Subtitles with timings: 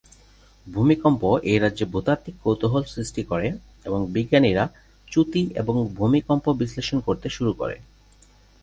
[0.67, 1.21] ভূমিকম্প,
[1.43, 4.63] এই রাজ্যে ভূতাত্ত্বিক কৌতূহল সৃষ্টি করে-এবং বিজ্ঞানীরা
[5.07, 7.75] চ্যুতি এবং ভূমিকম্প বিশ্লেষণ করতে শুরু করে।